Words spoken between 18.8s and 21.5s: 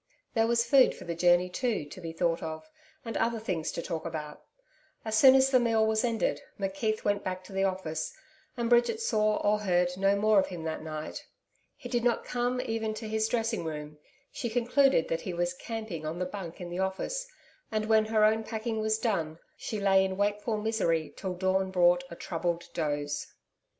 was done, she lay in wakeful misery till